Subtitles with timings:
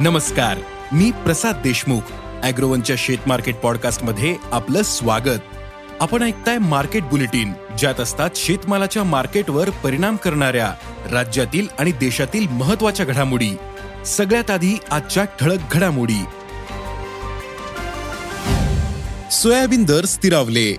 [0.00, 0.58] नमस्कार
[0.92, 2.00] मी प्रसाद देशमुख
[2.42, 5.40] अॅग्रोवनच्या शेत मार्केट पॉडकास्टमध्ये आपलं स्वागत.
[6.00, 10.74] आपण ऐकताय मार्केट बुलेटिन ज्यात असतात शेतमालाच्या मार्केटवर परिणाम करणाऱ्या
[11.10, 13.50] राज्यातील आणि देशातील महत्त्वाच्या घडामोडी.
[14.06, 16.24] सगळ्यात आधी आजच्या ठळक घडामोडी.
[19.30, 20.72] सोयाबीन दर स्थिरावले.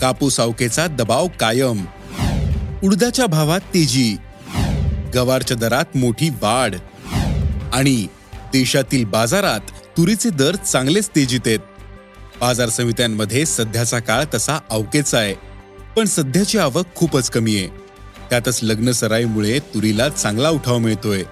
[0.00, 1.84] कापूस अवकेचा दबाव कायम.
[2.84, 4.16] उडदाच्या भावात तेजी.
[5.14, 6.74] गवारच्या दरात मोठी वाढ.
[7.72, 8.06] आणि
[8.52, 9.60] देशातील बाजारात
[9.96, 11.58] तुरीचे दर चांगलेच तेजीत आहेत.
[12.40, 15.34] बाजार समित्यांमध्ये सध्याचा काळ तसा अवकेचा आहे
[15.96, 17.68] पण सध्याची आवक खूपच कमी आहे.
[18.30, 21.22] त्यातच लग्न सराईमुळे तुरीला चांगला उठाव मिळतोय.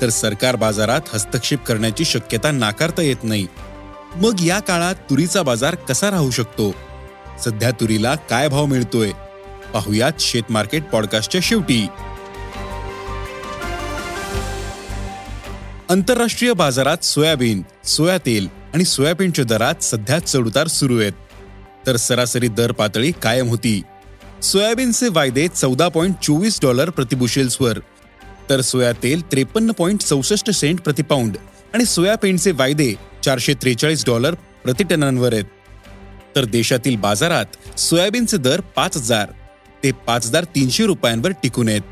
[0.00, 3.46] तर सरकार बाजारात हस्तक्षेप करण्याची शक्यता नाकारता येत नाही.
[4.16, 6.74] मग या काळात तुरीचा बाजार कसा राहू शकतो?
[7.44, 9.10] सध्या तुरीला काय भाव मिळतोय?
[9.74, 11.86] पाहुयात शेत मार्केट पॉडकास्टच्या शेवटी.
[15.90, 21.12] आंतरराष्ट्रीय बाजारात सोयाबीन सोया तेल आणि सोयाबीनच्या दरात सध्या चढउतार सुरू आहेत.
[21.86, 23.82] तर सरासरी दर पातळी कायम होती.
[24.42, 27.78] सोयाबीनचे वायदे चौदा पॉईंट चोवीस डॉलर प्रतिबुशेल्सवर
[28.50, 31.36] तर सोया तेल त्रेपन्न पॉईंट चौसष्ट सेंट प्रतिपाऊंड
[31.74, 32.94] आणि सोयाबीनचे वायदे
[33.24, 35.44] चारशे त्रेचाळीस डॉलर प्रतिटनांवर आहेत.
[36.36, 39.32] तर देशातील बाजारात सोयाबीनचे दर पाच हजार
[39.84, 41.82] ते पाच हजार तीनशे रुपयांवर टिकून आहेत.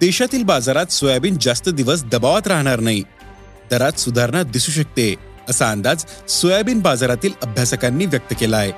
[0.00, 3.02] देशातील बाजारात सोयाबीन जास्त दिवस दबावात राहणार नाही.
[3.72, 5.14] दरात सुधारणा दिसू शकते
[5.48, 8.72] असा अंदाज सोयाबीन बाजारातील अभ्यासकांनी व्यक्त केला आहे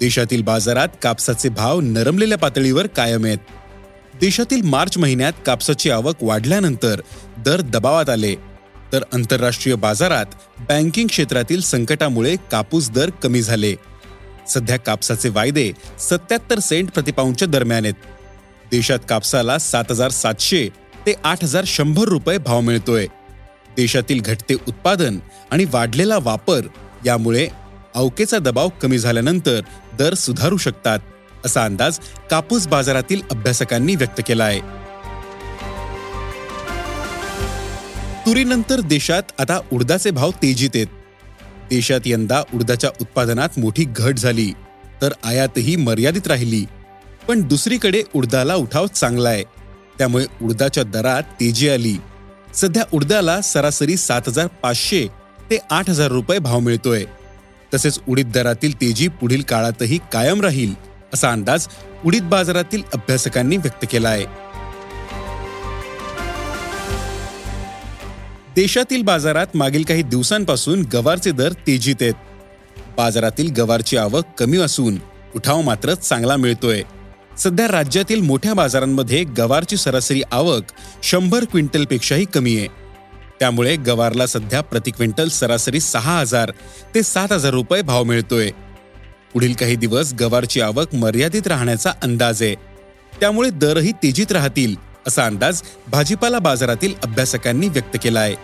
[0.00, 3.38] देशातील बाजारात कापसाचे भाव नरमलेल्या पातळीवर कायम आहेत.
[4.20, 7.00] देशातील मार्च महिन्यात कापसाची आवक वाढल्यानंतर
[7.38, 8.34] दर दबावात आले.
[8.92, 10.26] तर आंतरराष्ट्रीय बाजारात
[10.58, 13.74] बँकिंग क्षेत्रातील संकटामुळे कापूस दर कमी झाले.
[14.48, 18.08] सध्या कापसाचे वायदे सत्याहत्तर सेंट प्रतिपाऊंडच्या दरम्यान आहेत.
[18.70, 20.68] देशात कापसाला सात हजार सातशे
[21.06, 23.06] ते आठ हजार शंभर रुपये भाव मिळतोय.
[23.76, 25.18] देशातील घटते उत्पादन
[25.50, 26.66] आणि वाढलेला वापर
[27.06, 27.48] यामुळे
[27.94, 29.60] अवकेचा दबाव कमी झाल्यानंतर
[29.98, 30.98] दर सुधारू शकतात
[31.44, 31.98] असा अंदाज
[32.30, 34.60] कापूस बाजारातील अभ्यासकांनी व्यक्त केला आहे
[38.26, 40.86] तुरीनंतर देशात आता उडदाचे भाव तेजीत आहेत.
[41.70, 44.52] देशात यंदा उडदाच्या उत्पादनात मोठी घट झाली
[45.02, 46.64] तर आयातही मर्यादित राहिली.
[47.28, 49.44] पण दुसरीकडे उडदाला उठाव चांगला आहे
[50.00, 51.96] त्यामुळे उडदाच्या दरात तेजी आली.
[52.54, 55.06] सध्या उडदाला सरासरी सात हजार पाचशे
[55.50, 57.04] ते आठ हजार रुपये भाव मिळतोय.
[57.74, 60.74] तसेच उडीद दरातील तेजी पुढील काळातही कायम राहील
[61.14, 61.66] असा अंदाज
[62.04, 64.24] उडीद बाजारातील अभ्यासकांनी व्यक्त केला आहे
[68.56, 72.14] देशातील बाजारात मागील काही दिवसांपासून गवारचे दर तेजीत आहेत.
[72.96, 74.98] बाजारातील गवारची आवक कमी असून
[75.36, 76.82] उठाव मात्र चांगला मिळतोय.
[77.40, 80.62] सध्या राज्यातील मोठ्या बाजारांमध्ये गवारची सरासरी आवक
[81.02, 82.66] शंभर क्विंटलपेक्षाही कमी आहे.
[83.40, 86.52] त्यामुळे गवारला सध्या प्रति क्विंटल सरासरी सहा हजार
[86.94, 88.50] ते सात हजार रुपये भाव मिळतोय.
[89.32, 92.54] पुढील काही दिवस गवारची आवक मर्यादित राहण्याचा अंदाज आहे.
[93.20, 98.34] त्यामुळे दरही तेजीत राहतील असा अंदाज भाजीपाला बाजारातील अभ्यासकांनी व्यक्त केला आहे.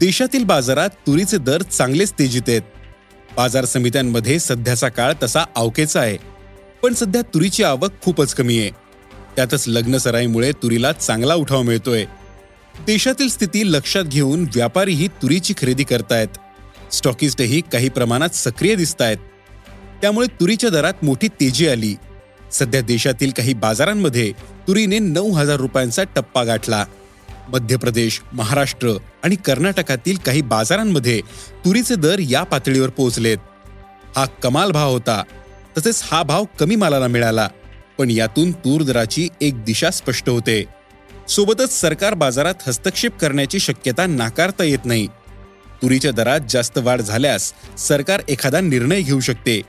[0.00, 2.62] देशातील बाजारात तुरीचे दर चांगलेच तेजीत आहेत.
[3.40, 6.16] बाजार समित्यांमध्ये सध्याचा काळ तसा अवकेचा आहे.
[6.82, 8.70] पण सध्या तुरीची आवक खूपच कमी आहे.
[9.36, 12.04] त्यातच लग्न सराईमुळे तुरीला चांगला उठाव मिळतोय.
[12.86, 16.28] देशातील स्थिती लक्षात घेऊन व्यापारीही तुरीची खरेदी करतायत.
[16.94, 19.16] स्टॉकिस्टही काही प्रमाणात सक्रिय दिसत आहेत
[20.02, 21.94] त्यामुळे तुरीच्या दरात मोठी तेजी आली.
[22.52, 24.32] सध्या देशातील काही बाजारांमध्ये
[24.68, 26.84] तुरीने नऊ हजार रुपयांचा टप्पा गाठला.
[27.48, 28.90] मध्य प्रदेश महाराष्ट्र
[29.24, 31.20] आणि कर्नाटकातील काही बाजारांमध्ये
[31.64, 33.38] तुरीचे दर या पातळीवर पोहोचलेत.
[34.16, 35.22] हा कमाल भाव होता.
[35.78, 37.48] तसेच हा भाव कमी मालाला मिळाला.
[37.98, 40.64] पण यातून तूर दराची एक दिशा स्पष्ट होते.
[41.28, 45.06] सोबतच सरकार बाजारात हस्तक्षेप करण्याची शक्यता नाकारता येत नाही.
[45.82, 49.62] तुरीच्या दरात जास्त वाढ झाल्यास सरकार एखादा निर्णय घेऊ शकते.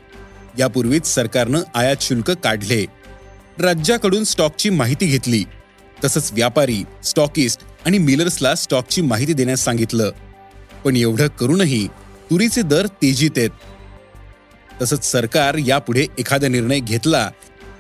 [0.60, 2.86] यापूर्वीच सरकारनं आयात शुल्क काढले.
[3.60, 5.44] राज्याकडून स्टॉकची माहिती घेतली.
[6.04, 10.12] तसंच व्यापारी स्टॉकिस्ट आणि मिलर्सला स्टॉकची माहिती देण्यास सांगितलं.
[10.84, 11.88] पण एवढं करूनही
[12.30, 13.50] तुरीचे दर तेजीत आहेत.
[14.82, 17.30] तसंच सरकार यापुढे एखादा निर्णय घेतला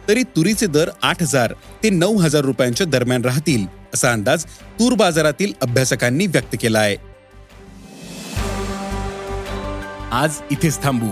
[0.07, 1.53] तरी तुरीचे दर आठ हजार
[1.83, 4.45] ते नऊ हजार रुपयांच्या दरम्यान राहतील असा अंदाज
[4.79, 6.95] तूर बाजारातील अभ्यासकांनी व्यक्त केला आहे
[10.11, 11.07] आज इथेच थांबू.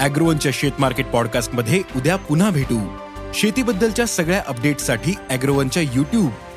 [0.00, 2.78] अॅग्रोवनच्या शेत मार्केट पॉडकास्टमध्ये उद्या पुन्हा भेटू.
[3.34, 6.30] शेतीबद्दलच्या सगळ्या अपडेटसाठी अॅग्रोवनच्या युट्यूब